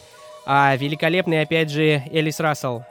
[0.46, 2.84] а, великолепный, опять же, Элис Рассел.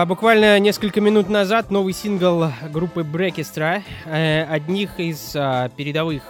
[0.00, 6.22] А, Буквально несколько минут назад новый сингл группы Брекестра, э, одних из а, передовых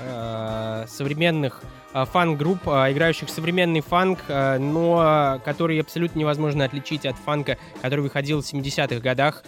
[0.00, 1.60] а, современных
[1.92, 8.42] а, фанк-групп, а, играющих современный фанк, но который абсолютно невозможно отличить от фанка, который выходил
[8.42, 9.42] в 70-х годах.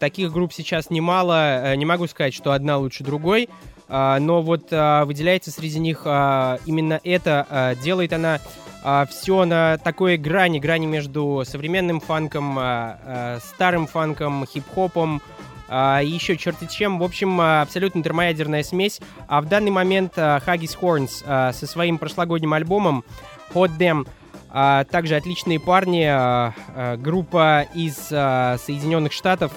[0.00, 3.48] Таких групп сейчас немало, э, не могу сказать, что одна лучше другой,
[3.88, 8.38] но вот выделяется среди них именно это, делает она
[9.10, 15.20] все на такой грани, грани между современным фанком, а, а, старым фанком, хип-хопом,
[15.68, 16.98] а, и еще черти чем.
[16.98, 19.00] В общем, а, абсолютно термоядерная смесь.
[19.26, 23.04] А в данный момент а, Horns а, со своим прошлогодним альбомом
[23.52, 24.06] Hot Damn
[24.50, 29.52] а, также отличные парни, а, а, группа из а, Соединенных Штатов,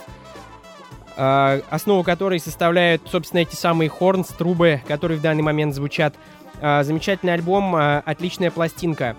[1.15, 6.15] а, основу которой составляют, собственно, эти самые хорнс, трубы, которые в данный момент звучат.
[6.61, 9.15] А, Замечательный альбом, а, отличная пластинка.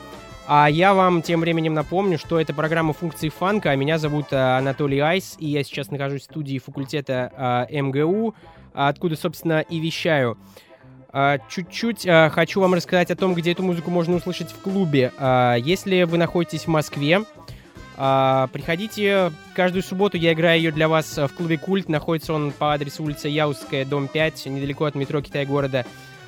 [0.47, 3.71] А я вам тем временем напомню, что это программа функции фанка.
[3.71, 8.35] а Меня зовут а, Анатолий Айс, и я сейчас нахожусь в студии факультета МГУ,
[8.73, 10.39] откуда, собственно, и вещаю.
[11.51, 15.13] Чуть-чуть хочу вам рассказать о том, где эту музыку можно услышать в клубе.
[15.63, 17.21] Если вы находитесь в Москве,
[17.97, 21.91] приходите каждую субботу, я играю ее для вас в клубе Культ.
[21.91, 25.85] Находится он по адресу улица Яузская, дом 5, недалеко от метро Китай-города.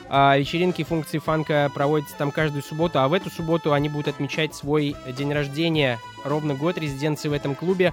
[0.09, 4.55] А, вечеринки функции фанка проводятся там каждую субботу, а в эту субботу они будут отмечать
[4.55, 7.93] свой день рождения, ровно год резиденции в этом клубе.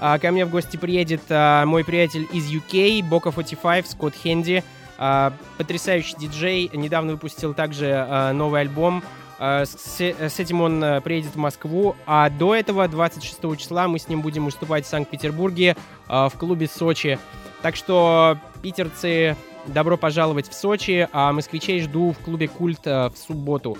[0.00, 4.62] А, ко мне в гости приедет а, мой приятель из UK, Бока 45, Скотт Хенди,
[4.96, 9.02] а, потрясающий диджей, недавно выпустил также новый альбом.
[9.40, 14.46] С, этим он приедет в Москву, а до этого, 26 числа, мы с ним будем
[14.46, 15.76] выступать в Санкт-Петербурге
[16.08, 17.20] в клубе Сочи.
[17.62, 19.36] Так что, питерцы,
[19.68, 23.78] добро пожаловать в Сочи, а москвичей жду в клубе Культ а, в субботу.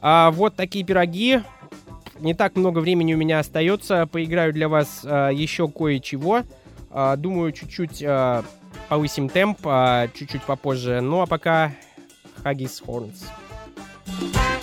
[0.00, 1.42] А, вот такие пироги.
[2.18, 4.06] Не так много времени у меня остается.
[4.06, 6.42] Поиграю для вас а, еще кое-чего.
[6.90, 8.44] А, думаю, чуть-чуть а,
[8.88, 11.00] повысим темп, а, чуть-чуть попозже.
[11.00, 11.72] Ну а пока
[12.44, 13.24] Haggis Horns.
[14.12, 14.59] I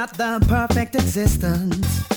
[0.00, 2.09] got the perfect existence.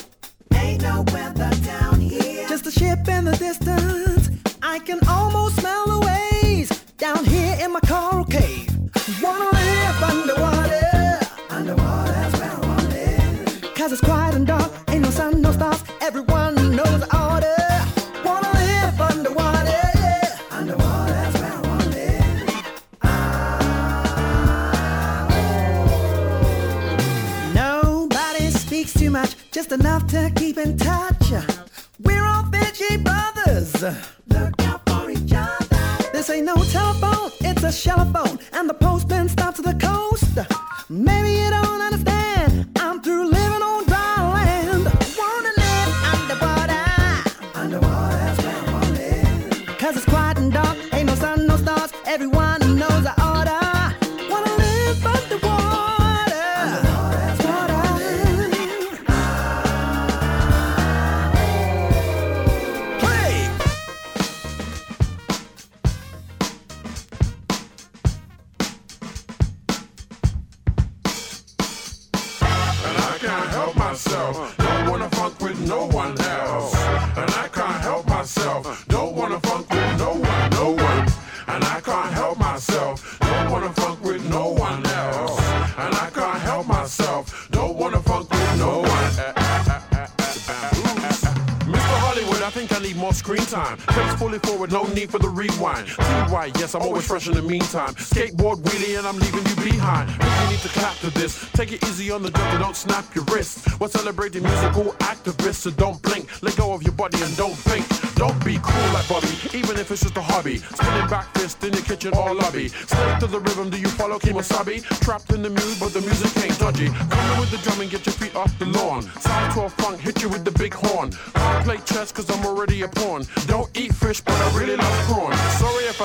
[94.94, 95.88] need for the rewind.
[95.88, 97.94] TY, yes, I'm always fresh in the meantime.
[97.94, 100.08] Skateboard wheelie and I'm leaving you behind.
[100.10, 101.50] You need to clap to this.
[101.52, 103.80] Take it easy on the jump and don't snap your wrist.
[103.80, 106.28] We're celebrating musical activists, so don't blink.
[106.42, 107.84] Let go of your body and don't think.
[108.14, 110.58] Don't be cool like Bobby, even if it's just a hobby.
[110.58, 112.68] Spinning back fist in your kitchen or lobby.
[112.68, 114.82] Stay to the rhythm, do you follow Kemosabe?
[115.00, 116.86] Trapped in the mood, but the music ain't dodgy.
[116.86, 119.02] Come with the drum and get your feet off the lawn.
[119.20, 121.10] Side to a funk, hit you with the big horn.
[121.34, 123.24] I play chess cause I'm already a pawn.
[123.46, 123.63] Don't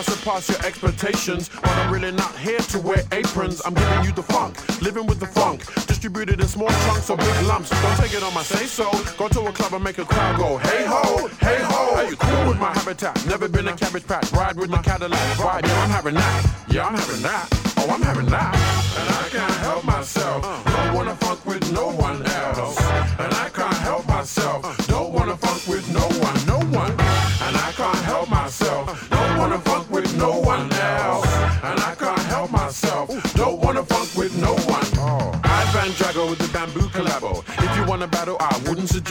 [0.10, 1.50] surpass your expectations.
[1.50, 3.62] But I'm really not here to wear aprons.
[3.66, 5.66] I'm giving you the funk, living with the funk.
[5.88, 7.70] Distributed in small chunks or big lumps.
[7.70, 8.90] Don't take it on my say so.
[9.18, 11.96] Go to a club and make a crowd go, hey ho, hey ho.
[11.96, 13.16] Are you cool with my habitat?
[13.28, 14.32] Never been a cabbage patch.
[14.32, 15.40] Ride with my Cadillac.
[15.40, 16.66] Ride, yeah, I'm having that.
[16.70, 17.48] Yeah, I'm having that.
[17.78, 18.56] Oh, I'm having that.
[19.00, 20.44] And I can't help myself.
[20.66, 21.39] Don't wanna funk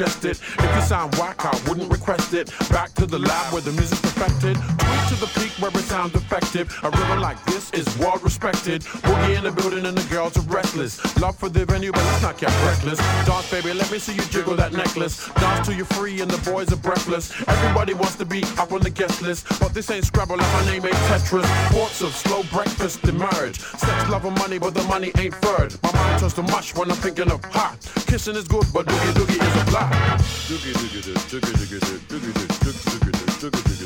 [0.01, 2.53] If you sound whack, I wouldn't request it.
[2.71, 4.57] Back to the lab where the music's perfected.
[4.57, 6.67] Tweet to the peak where it sounds effective.
[6.83, 8.83] A river like this is world respected.
[8.83, 10.99] Boogie in the building and the girls are reckless.
[11.21, 12.99] Love for the venue, but let's not get reckless.
[13.27, 15.29] Dance, baby, let me see you jiggle that necklace.
[15.35, 17.33] Dance till you're free and the boys are breathless.
[17.47, 20.65] Everybody wants to be up on the guest list, but this ain't Scrabble and my
[20.65, 21.45] name ain't Tetris.
[21.71, 23.59] Thoughts of slow breakfast emerge.
[23.61, 25.77] Sex, love, and money, but the money ain't third.
[25.83, 27.79] My mind turns to mush when I'm thinking of hot.
[28.07, 29.93] Kissing is good, but doogie doogie is a block.
[30.49, 32.18] Doogie doogie doogie doogie doogie.
[32.21, 32.59] どきどき
[33.41, 33.78] どきどき。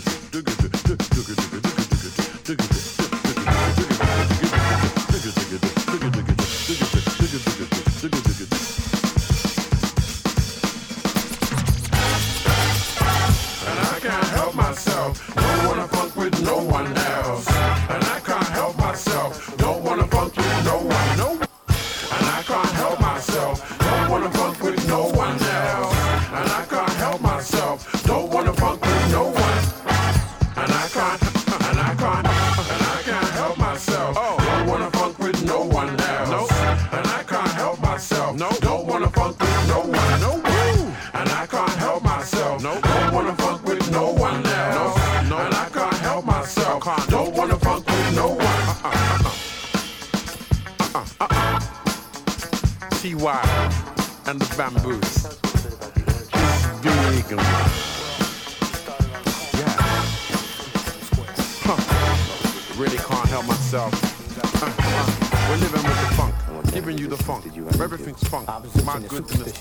[68.32, 68.48] trunk.
[68.86, 69.51] My goodness.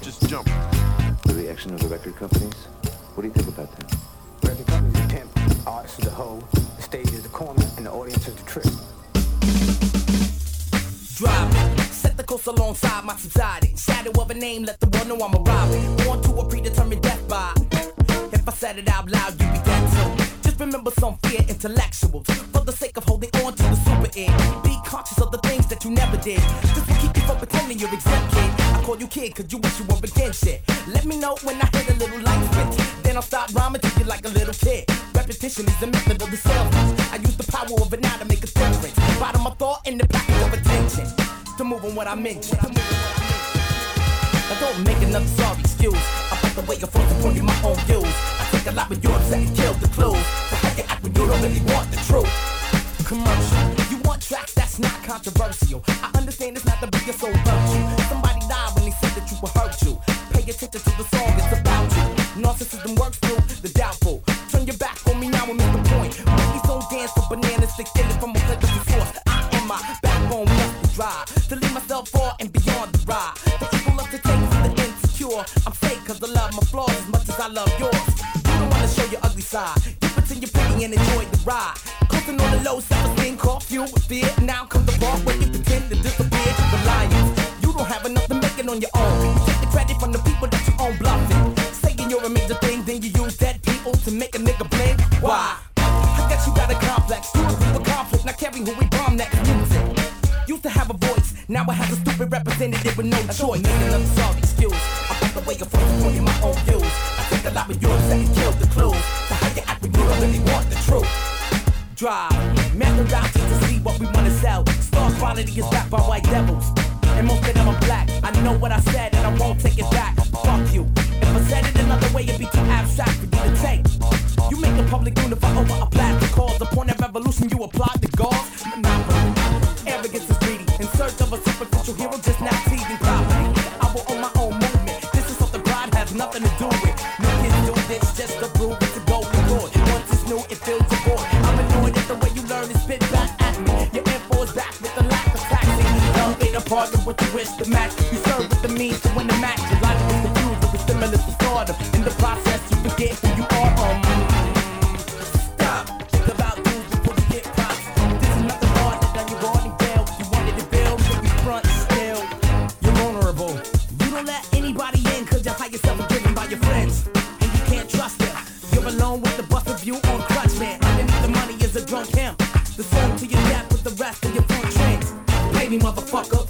[164.22, 167.08] Don't let anybody in cause you hide yourself and driven by your friends.
[167.42, 168.36] And you can't trust them.
[168.72, 170.80] You're alone with the bust of you on crutch, man.
[170.84, 172.38] Underneath the money is a drunk hemp.
[172.78, 175.14] The song to your death with the rest of your full tricks.
[175.54, 176.41] Baby motherfucker.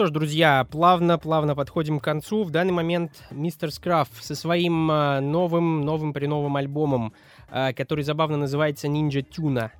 [0.00, 2.44] Что ж, друзья, плавно-плавно подходим к концу.
[2.44, 7.12] В данный момент мистер Скраф со своим а, новым, новым при новым альбомом,
[7.50, 9.72] а, который забавно называется Ninja Tuna.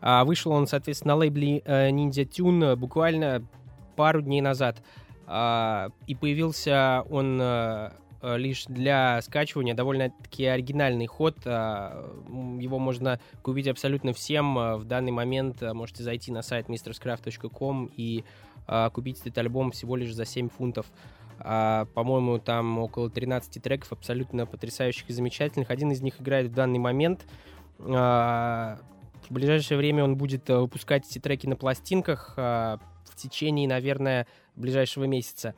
[0.00, 3.46] А, Вышел он, соответственно, на лейбле э, Ninja Tune буквально
[3.96, 4.78] пару дней назад.
[5.26, 7.90] И появился он э,
[8.22, 9.74] э, лишь для скачивания.
[9.74, 11.36] Довольно-таки оригинальный ход.
[11.44, 14.54] Его можно купить абсолютно всем.
[14.54, 18.24] В данный момент можете зайти на сайт mrscraft.com и
[18.66, 20.86] а, купить этот альбом всего лишь за 7 фунтов.
[21.38, 25.70] А, по-моему, там около 13 треков абсолютно потрясающих и замечательных.
[25.70, 27.26] Один из них играет в данный момент.
[27.78, 28.78] А,
[29.28, 34.26] в ближайшее время он будет а, выпускать эти треки на пластинках а, в течение, наверное,
[34.54, 35.54] ближайшего месяца.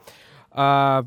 [0.51, 1.05] А,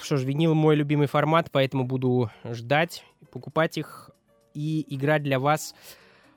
[0.00, 4.10] что ж, винил мой любимый формат, поэтому буду ждать, покупать их
[4.54, 5.74] и играть для вас.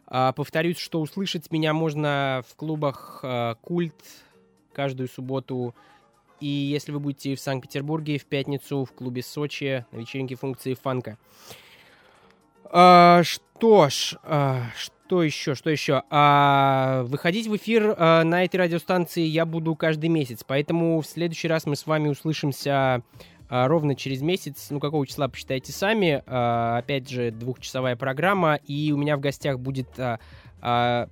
[0.08, 3.96] А, повторюсь, что услышать меня можно в клубах а, «Культ»,
[4.74, 5.76] каждую субботу.
[6.40, 11.18] И если вы будете в Санкт-Петербурге в пятницу в клубе Сочи на вечеринке функции фанка.
[12.66, 16.04] А, что ж, а, что еще, что еще?
[16.10, 21.48] А, выходить в эфир а, на этой радиостанции я буду каждый месяц, поэтому в следующий
[21.48, 23.04] раз мы с вами услышимся
[23.54, 24.68] а, ровно через месяц.
[24.70, 26.24] Ну, какого числа, посчитайте сами.
[26.26, 30.20] А, опять же, двухчасовая программа, и у меня в гостях будет а,
[30.62, 31.10] а,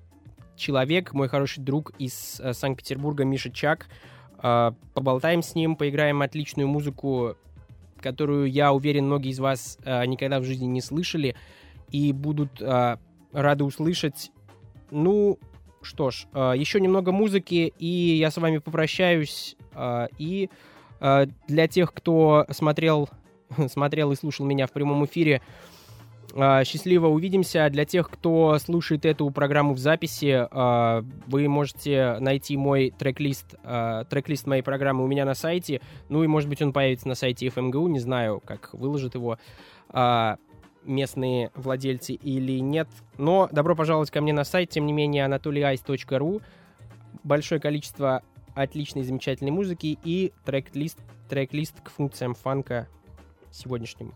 [0.60, 3.88] человек, мой хороший друг из э, Санкт-Петербурга, Миша Чак.
[4.42, 7.36] Э, поболтаем с ним, поиграем отличную музыку,
[8.00, 11.36] которую, я уверен, многие из вас э, никогда в жизни не слышали
[11.90, 12.98] и будут э,
[13.32, 14.32] рады услышать.
[14.92, 15.40] Ну,
[15.82, 19.56] что ж, еще немного музыки, и я с вами попрощаюсь.
[20.18, 20.50] И
[21.00, 23.08] для тех, кто смотрел,
[23.72, 25.44] смотрел и слушал меня в прямом эфире, а,
[26.36, 27.70] Счастливо увидимся.
[27.70, 34.04] Для тех, кто слушает эту программу в записи, а, вы можете найти мой трек-лист, а,
[34.06, 35.82] трек-лист моей программы у меня на сайте.
[36.08, 39.38] Ну и, может быть, он появится на сайте FMGU, не знаю, как выложат его
[40.86, 42.88] местные владельцы или нет.
[43.18, 46.42] Но добро пожаловать ко мне на сайт, тем не менее, anatolyice.ru.
[47.24, 48.22] Большое количество
[48.56, 51.00] отличной, замечательной музыки и трек-лист,
[51.30, 52.88] трек-лист к функциям фанка
[53.52, 54.14] сегодняшнему.